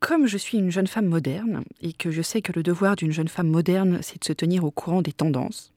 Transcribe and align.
comme 0.00 0.26
je 0.26 0.38
suis 0.38 0.58
une 0.58 0.70
jeune 0.70 0.86
femme 0.86 1.06
moderne, 1.06 1.64
et 1.80 1.92
que 1.92 2.10
je 2.10 2.22
sais 2.22 2.42
que 2.42 2.52
le 2.52 2.62
devoir 2.62 2.96
d'une 2.96 3.12
jeune 3.12 3.28
femme 3.28 3.48
moderne, 3.48 3.98
c'est 4.02 4.20
de 4.20 4.24
se 4.24 4.32
tenir 4.32 4.64
au 4.64 4.70
courant 4.70 5.02
des 5.02 5.12
tendances, 5.12 5.72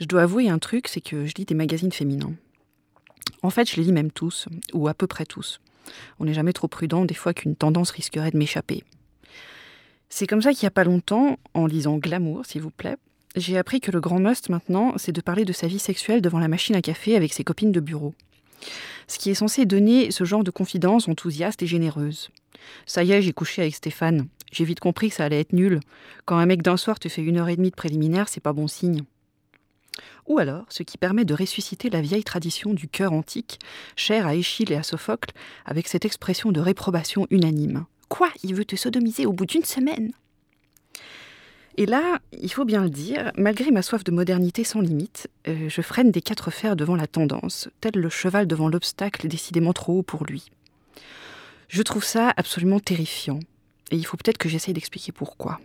je 0.00 0.06
dois 0.06 0.22
avouer 0.22 0.48
un 0.48 0.58
truc, 0.58 0.88
c'est 0.88 1.00
que 1.00 1.26
je 1.26 1.34
lis 1.34 1.44
des 1.44 1.54
magazines 1.54 1.92
féminins. 1.92 2.34
En 3.42 3.50
fait, 3.50 3.70
je 3.70 3.76
les 3.76 3.84
lis 3.84 3.92
même 3.92 4.10
tous, 4.10 4.48
ou 4.72 4.88
à 4.88 4.94
peu 4.94 5.06
près 5.06 5.26
tous. 5.26 5.60
On 6.18 6.24
n'est 6.24 6.34
jamais 6.34 6.52
trop 6.52 6.68
prudent 6.68 7.04
des 7.04 7.14
fois 7.14 7.34
qu'une 7.34 7.56
tendance 7.56 7.90
risquerait 7.90 8.30
de 8.30 8.38
m'échapper. 8.38 8.84
C'est 10.08 10.26
comme 10.26 10.42
ça 10.42 10.52
qu'il 10.52 10.64
n'y 10.64 10.68
a 10.68 10.72
pas 10.72 10.84
longtemps, 10.84 11.38
en 11.54 11.66
lisant 11.66 11.98
Glamour, 11.98 12.46
s'il 12.46 12.62
vous 12.62 12.70
plaît, 12.70 12.96
j'ai 13.36 13.58
appris 13.58 13.80
que 13.80 13.92
le 13.92 14.00
grand 14.00 14.18
must 14.18 14.48
maintenant, 14.48 14.94
c'est 14.96 15.12
de 15.12 15.20
parler 15.20 15.44
de 15.44 15.52
sa 15.52 15.68
vie 15.68 15.78
sexuelle 15.78 16.20
devant 16.20 16.40
la 16.40 16.48
machine 16.48 16.74
à 16.74 16.82
café 16.82 17.14
avec 17.14 17.32
ses 17.32 17.44
copines 17.44 17.70
de 17.70 17.78
bureau. 17.78 18.12
Ce 19.08 19.18
qui 19.18 19.30
est 19.30 19.34
censé 19.34 19.66
donner 19.66 20.10
ce 20.10 20.24
genre 20.24 20.44
de 20.44 20.50
confidence 20.50 21.08
enthousiaste 21.08 21.62
et 21.62 21.66
généreuse. 21.66 22.30
Ça 22.86 23.02
y 23.02 23.12
est, 23.12 23.22
j'ai 23.22 23.32
couché 23.32 23.62
avec 23.62 23.74
Stéphane. 23.74 24.28
J'ai 24.52 24.64
vite 24.64 24.80
compris 24.80 25.08
que 25.08 25.14
ça 25.14 25.24
allait 25.24 25.40
être 25.40 25.52
nul. 25.52 25.80
Quand 26.24 26.38
un 26.38 26.46
mec 26.46 26.62
d'un 26.62 26.76
soir 26.76 26.98
te 26.98 27.08
fait 27.08 27.22
une 27.22 27.38
heure 27.38 27.48
et 27.48 27.56
demie 27.56 27.70
de 27.70 27.76
préliminaire, 27.76 28.28
c'est 28.28 28.40
pas 28.40 28.52
bon 28.52 28.68
signe. 28.68 29.02
Ou 30.26 30.38
alors, 30.38 30.66
ce 30.68 30.82
qui 30.82 30.98
permet 30.98 31.24
de 31.24 31.34
ressusciter 31.34 31.90
la 31.90 32.00
vieille 32.00 32.24
tradition 32.24 32.72
du 32.72 32.88
cœur 32.88 33.12
antique, 33.12 33.58
chère 33.96 34.26
à 34.26 34.34
Échille 34.34 34.72
et 34.72 34.76
à 34.76 34.82
Sophocle, 34.82 35.32
avec 35.64 35.88
cette 35.88 36.04
expression 36.04 36.52
de 36.52 36.60
réprobation 36.60 37.26
unanime. 37.30 37.86
Quoi? 38.08 38.28
Il 38.42 38.54
veut 38.54 38.64
te 38.64 38.76
sodomiser 38.76 39.26
au 39.26 39.32
bout 39.32 39.46
d'une 39.46 39.64
semaine? 39.64 40.12
Et 41.80 41.86
là, 41.86 42.18
il 42.38 42.52
faut 42.52 42.66
bien 42.66 42.82
le 42.82 42.90
dire, 42.90 43.32
malgré 43.38 43.70
ma 43.70 43.80
soif 43.80 44.04
de 44.04 44.10
modernité 44.10 44.64
sans 44.64 44.82
limite, 44.82 45.30
euh, 45.48 45.66
je 45.70 45.80
freine 45.80 46.10
des 46.10 46.20
quatre 46.20 46.50
fers 46.50 46.76
devant 46.76 46.94
la 46.94 47.06
tendance, 47.06 47.70
tel 47.80 47.94
le 47.94 48.10
cheval 48.10 48.46
devant 48.46 48.68
l'obstacle 48.68 49.26
décidément 49.28 49.72
trop 49.72 50.00
haut 50.00 50.02
pour 50.02 50.26
lui. 50.26 50.50
Je 51.68 51.80
trouve 51.80 52.04
ça 52.04 52.34
absolument 52.36 52.80
terrifiant, 52.80 53.40
et 53.90 53.96
il 53.96 54.04
faut 54.04 54.18
peut-être 54.18 54.36
que 54.36 54.50
j'essaye 54.50 54.74
d'expliquer 54.74 55.10
pourquoi. 55.10 55.58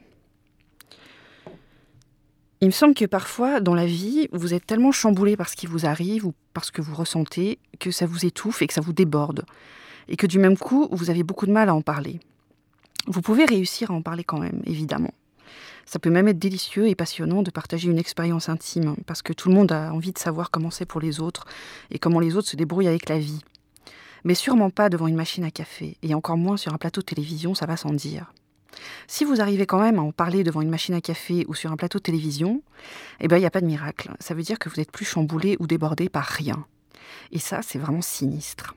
Il 2.62 2.68
me 2.68 2.72
semble 2.72 2.94
que 2.94 3.04
parfois, 3.04 3.60
dans 3.60 3.76
la 3.76 3.86
vie, 3.86 4.30
vous 4.32 4.54
êtes 4.54 4.66
tellement 4.66 4.94
chamboulé 4.94 5.36
par 5.36 5.50
ce 5.50 5.58
qui 5.58 5.66
vous 5.66 5.86
arrive 5.86 6.26
ou 6.26 6.34
par 6.54 6.64
ce 6.64 6.72
que 6.72 6.82
vous 6.82 6.96
ressentez 6.96 7.60
que 7.78 7.92
ça 7.92 8.06
vous 8.06 8.26
étouffe 8.26 8.62
et 8.62 8.68
que 8.68 8.74
ça 8.74 8.80
vous 8.80 8.94
déborde. 8.94 9.44
Et 10.08 10.16
que 10.16 10.28
du 10.28 10.40
même 10.40 10.58
coup, 10.58 10.88
vous 10.92 11.10
avez 11.10 11.24
beaucoup 11.24 11.46
de 11.46 11.52
mal 11.52 11.68
à 11.68 11.76
en 11.76 11.82
parler. 11.82 12.22
Vous 13.06 13.22
pouvez 13.22 13.44
réussir 13.44 13.92
à 13.92 13.94
en 13.94 14.02
parler 14.02 14.24
quand 14.24 14.40
même, 14.40 14.62
évidemment. 14.66 15.12
Ça 15.86 16.00
peut 16.00 16.10
même 16.10 16.28
être 16.28 16.40
délicieux 16.40 16.88
et 16.88 16.96
passionnant 16.96 17.44
de 17.44 17.52
partager 17.52 17.90
une 17.90 18.00
expérience 18.00 18.50
intime, 18.50 18.96
parce 19.06 19.22
que 19.22 19.34
tout 19.34 19.50
le 19.50 19.56
monde 19.56 19.72
a 19.72 19.94
envie 19.94 20.12
de 20.12 20.18
savoir 20.18 20.50
comment 20.50 20.72
c'est 20.72 20.86
pour 20.86 21.00
les 21.00 21.20
autres 21.20 21.46
et 21.92 22.00
comment 22.00 22.20
les 22.20 22.36
autres 22.36 22.50
se 22.50 22.56
débrouillent 22.56 22.88
avec 22.88 23.08
la 23.08 23.20
vie. 23.20 23.42
Mais 24.24 24.34
sûrement 24.34 24.72
pas 24.72 24.90
devant 24.90 25.08
une 25.08 25.16
machine 25.16 25.44
à 25.44 25.52
café, 25.52 25.98
et 26.02 26.16
encore 26.16 26.38
moins 26.38 26.58
sur 26.58 26.74
un 26.74 26.78
plateau 26.78 27.02
de 27.02 27.06
télévision, 27.06 27.54
ça 27.54 27.68
va 27.68 27.78
sans 27.78 27.94
dire. 27.94 28.34
Si 29.08 29.24
vous 29.24 29.42
arrivez 29.42 29.66
quand 29.66 29.80
même 29.80 30.00
à 30.00 30.02
en 30.02 30.12
parler 30.12 30.44
devant 30.44 30.62
une 30.62 30.70
machine 30.70 30.96
à 30.96 31.02
café 31.02 31.46
ou 31.48 31.54
sur 31.54 31.72
un 31.72 31.78
plateau 31.78 32.00
de 32.00 32.04
télévision, 32.04 32.62
eh 33.20 33.28
ben 33.28 33.38
il 33.38 33.42
n'y 33.42 33.46
a 33.46 33.52
pas 33.52 33.62
de 33.62 33.68
miracle. 33.68 34.12
Ça 34.20 34.34
veut 34.34 34.44
dire 34.44 34.60
que 34.60 34.68
vous 34.68 34.76
n'êtes 34.78 34.92
plus 34.92 35.06
chamboulé 35.06 35.56
ou 35.60 35.68
débordé 35.68 36.10
par 36.10 36.26
rien. 36.26 36.66
Et 37.32 37.40
ça, 37.40 37.62
c'est 37.62 37.80
vraiment 37.80 38.02
sinistre. 38.02 38.76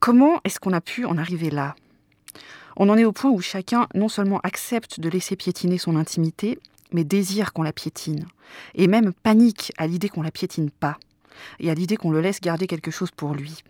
Comment 0.00 0.40
est-ce 0.44 0.60
qu'on 0.60 0.72
a 0.72 0.80
pu 0.80 1.04
en 1.04 1.18
arriver 1.18 1.50
là? 1.50 1.74
On 2.76 2.88
en 2.88 2.96
est 2.96 3.04
au 3.04 3.12
point 3.12 3.30
où 3.30 3.40
chacun 3.40 3.88
non 3.94 4.08
seulement 4.08 4.40
accepte 4.42 5.00
de 5.00 5.08
laisser 5.08 5.36
piétiner 5.36 5.78
son 5.78 5.96
intimité, 5.96 6.58
mais 6.92 7.04
désire 7.04 7.52
qu'on 7.52 7.62
la 7.62 7.72
piétine, 7.72 8.26
et 8.74 8.86
même 8.86 9.12
panique 9.12 9.72
à 9.78 9.86
l'idée 9.86 10.08
qu'on 10.08 10.22
la 10.22 10.30
piétine 10.30 10.70
pas, 10.70 10.98
et 11.60 11.70
à 11.70 11.74
l'idée 11.74 11.96
qu'on 11.96 12.10
le 12.10 12.20
laisse 12.20 12.40
garder 12.40 12.66
quelque 12.66 12.90
chose 12.90 13.10
pour 13.10 13.34
lui. 13.34 13.62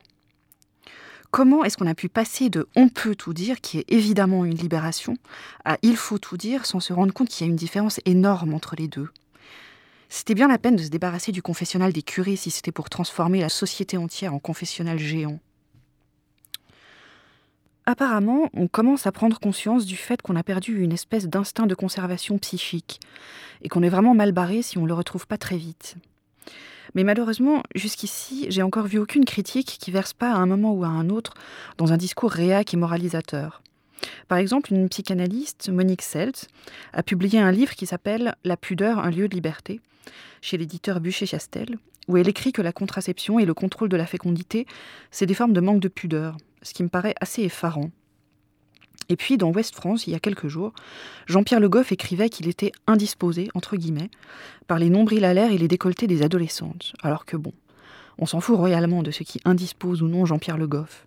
Comment 1.31 1.65
est-ce 1.65 1.77
qu'on 1.77 1.89
a 1.89 1.97
pu 1.97 2.09
passer 2.09 2.49
de 2.49 2.69
on 2.77 2.89
peut 2.89 3.17
tout 3.17 3.33
dire, 3.33 3.61
qui 3.61 3.79
est 3.79 3.85
évidemment 3.89 4.45
une 4.45 4.55
libération, 4.55 5.17
à 5.65 5.79
il 5.83 5.97
faut 5.97 6.19
tout 6.19 6.37
dire 6.37 6.65
sans 6.65 6.79
se 6.81 6.93
rendre 6.93 7.13
compte 7.13 7.29
qu'il 7.29 7.45
y 7.45 7.49
a 7.49 7.51
une 7.51 7.57
différence 7.57 7.99
énorme 8.05 8.55
entre 8.55 8.77
les 8.77 8.87
deux? 8.87 9.09
C'était 10.09 10.35
bien 10.35 10.47
la 10.47 10.59
peine 10.59 10.77
de 10.77 10.83
se 10.85 10.91
débarrasser 10.91 11.33
du 11.33 11.43
confessionnal 11.43 11.93
des 11.93 12.03
curés 12.03 12.37
si 12.37 12.53
c'était 12.53 12.71
pour 12.71 12.89
transformer 12.89 13.41
la 13.41 13.49
société 13.49 13.97
entière 13.97 14.33
en 14.33 14.39
confessionnal 14.39 14.97
géant. 14.97 15.41
Apparemment, 17.87 18.49
on 18.55 18.67
commence 18.67 19.07
à 19.07 19.13
prendre 19.13 19.39
conscience 19.39 19.85
du 19.85 19.97
fait 19.97 20.23
qu'on 20.23 20.37
a 20.37 20.43
perdu 20.43 20.81
une 20.81 20.93
espèce 20.93 21.29
d'instinct 21.29 21.67
de 21.67 21.75
conservation 21.75 22.39
psychique, 22.39 22.99
et 23.63 23.69
qu'on 23.69 23.83
est 23.83 23.91
vraiment 23.91 24.15
mal 24.15 24.33
barré 24.33 24.63
si 24.63 24.79
on 24.79 24.83
ne 24.83 24.89
le 24.89 24.95
retrouve 24.95 25.27
pas 25.27 25.37
très 25.37 25.59
vite. 25.59 25.97
Mais 26.95 27.05
malheureusement, 27.05 27.63
jusqu'ici, 27.75 28.47
j'ai 28.49 28.63
encore 28.63 28.87
vu 28.87 28.99
aucune 28.99 29.25
critique 29.25 29.77
qui 29.81 29.91
verse 29.91 30.13
pas 30.13 30.33
à 30.33 30.37
un 30.37 30.47
moment 30.47 30.73
ou 30.73 30.85
à 30.85 30.89
un 30.89 31.11
autre 31.11 31.35
dans 31.77 31.93
un 31.93 31.97
discours 31.97 32.31
réac 32.31 32.73
et 32.73 32.77
moralisateur. 32.77 33.63
Par 34.29 34.39
exemple, 34.39 34.73
une 34.73 34.89
psychanalyste, 34.89 35.69
Monique 35.71 36.03
Selt, 36.03 36.49
a 36.93 37.03
publié 37.03 37.39
un 37.39 37.53
livre 37.53 37.75
qui 37.75 37.87
s'appelle 37.87 38.35
La 38.45 38.57
pudeur, 38.57 38.99
un 38.99 39.11
lieu 39.11 39.29
de 39.29 39.35
liberté, 39.35 39.81
chez 40.41 40.57
l'éditeur 40.57 41.01
Bûcher-Chastel, 41.01 41.79
où 42.09 42.17
elle 42.17 42.29
écrit 42.29 42.53
que 42.53 42.63
la 42.63 42.73
contraception 42.73 43.39
et 43.39 43.45
le 43.45 43.55
contrôle 43.55 43.89
de 43.89 43.97
la 43.97 44.07
fécondité, 44.07 44.67
c'est 45.11 45.27
des 45.27 45.35
formes 45.35 45.53
de 45.53 45.61
manque 45.61 45.81
de 45.81 45.89
pudeur, 45.89 46.37
ce 46.63 46.75
qui 46.75 46.83
me 46.83 46.89
paraît 46.89 47.15
assez 47.21 47.43
effarant. 47.43 47.91
Et 49.09 49.17
puis, 49.17 49.37
dans 49.37 49.53
Ouest 49.53 49.75
France, 49.75 50.07
il 50.07 50.13
y 50.13 50.17
a 50.17 50.21
quelques 50.21 50.49
jours, 50.49 50.73
Jean-Pierre 51.27 51.61
Le 51.61 51.69
Goff 51.69 51.93
écrivait 51.93 52.31
qu'il 52.31 52.49
était 52.49 52.73
indisposé, 52.87 53.49
entre 53.55 53.77
guillemets, 53.77 54.11
par 54.67 54.79
les 54.79 54.89
nombrils 54.89 55.25
à 55.25 55.35
l'air 55.35 55.53
et 55.53 55.59
les 55.59 55.69
décolletés 55.69 56.07
des 56.07 56.23
adolescentes. 56.23 56.95
Alors 57.03 57.27
que 57.27 57.37
bon, 57.37 57.53
on 58.19 58.27
s'en 58.27 58.41
fout 58.41 58.57
royalement 58.57 59.03
de 59.03 59.11
ce 59.11 59.23
qui 59.23 59.41
indispose 59.45 60.03
ou 60.03 60.09
non 60.09 60.25
Jean-Pierre 60.25 60.59
Le 60.59 60.67
Goff. 60.67 61.07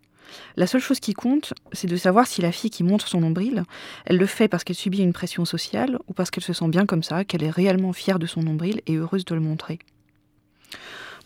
La 0.57 0.67
seule 0.67 0.81
chose 0.81 0.99
qui 0.99 1.13
compte, 1.13 1.53
c'est 1.71 1.87
de 1.87 1.95
savoir 1.95 2.27
si 2.27 2.41
la 2.41 2.51
fille 2.51 2.69
qui 2.69 2.83
montre 2.83 3.07
son 3.07 3.21
nombril, 3.21 3.63
elle 4.05 4.17
le 4.17 4.25
fait 4.25 4.49
parce 4.49 4.63
qu'elle 4.63 4.75
subit 4.75 4.99
une 4.99 5.13
pression 5.13 5.45
sociale 5.45 5.99
ou 6.07 6.13
parce 6.13 6.31
qu'elle 6.31 6.43
se 6.43 6.53
sent 6.53 6.67
bien 6.67 6.85
comme 6.85 7.03
ça, 7.03 7.23
qu'elle 7.23 7.43
est 7.43 7.49
réellement 7.49 7.93
fière 7.93 8.19
de 8.19 8.25
son 8.25 8.41
nombril 8.41 8.81
et 8.87 8.95
heureuse 8.95 9.25
de 9.25 9.35
le 9.35 9.41
montrer. 9.41 9.79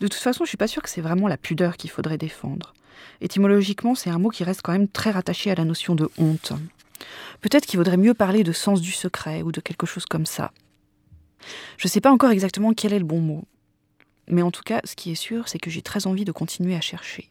De 0.02 0.08
toute 0.08 0.20
façon, 0.20 0.44
je 0.44 0.48
suis 0.48 0.56
pas 0.56 0.66
sûre 0.66 0.82
que 0.82 0.88
c'est 0.88 1.00
vraiment 1.00 1.28
la 1.28 1.36
pudeur 1.36 1.76
qu'il 1.76 1.88
faudrait 1.88 2.18
défendre. 2.18 2.74
Étymologiquement, 3.20 3.94
c'est 3.94 4.10
un 4.10 4.18
mot 4.18 4.30
qui 4.30 4.42
reste 4.42 4.60
quand 4.60 4.72
même 4.72 4.88
très 4.88 5.12
rattaché 5.12 5.48
à 5.52 5.54
la 5.54 5.64
notion 5.64 5.94
de 5.94 6.10
honte. 6.18 6.52
Peut-être 7.40 7.66
qu'il 7.66 7.78
vaudrait 7.78 7.96
mieux 7.96 8.12
parler 8.12 8.42
de 8.42 8.50
sens 8.50 8.80
du 8.80 8.90
secret 8.90 9.42
ou 9.42 9.52
de 9.52 9.60
quelque 9.60 9.86
chose 9.86 10.04
comme 10.04 10.26
ça. 10.26 10.50
Je 11.76 11.86
ne 11.86 11.88
sais 11.88 12.00
pas 12.00 12.10
encore 12.10 12.32
exactement 12.32 12.72
quel 12.72 12.92
est 12.92 12.98
le 12.98 13.04
bon 13.04 13.20
mot. 13.20 13.44
Mais 14.26 14.42
en 14.42 14.50
tout 14.50 14.64
cas, 14.64 14.80
ce 14.82 14.96
qui 14.96 15.12
est 15.12 15.14
sûr, 15.14 15.46
c'est 15.46 15.60
que 15.60 15.70
j'ai 15.70 15.82
très 15.82 16.08
envie 16.08 16.24
de 16.24 16.32
continuer 16.32 16.74
à 16.74 16.80
chercher. 16.80 17.30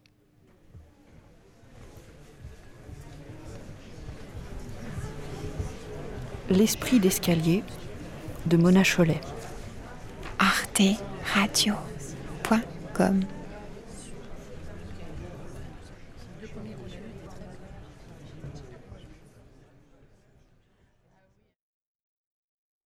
L'esprit 6.49 7.01
d'escalier 7.01 7.65
de 8.45 8.55
Mona 8.55 8.83
Cholet 8.83 9.19
gmail.com. 13.01 13.41